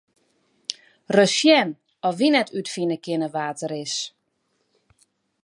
Ris 1.15 1.33
sjen 1.39 1.69
oft 2.07 2.17
wy 2.21 2.29
net 2.31 2.53
útfine 2.59 2.97
kinne 3.05 3.27
wa't 3.35 3.63
er 3.65 3.73
is. 3.83 3.95